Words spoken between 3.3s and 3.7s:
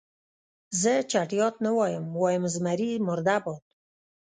باد.